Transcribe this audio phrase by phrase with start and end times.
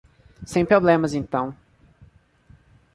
[0.51, 1.55] Sem problemas então.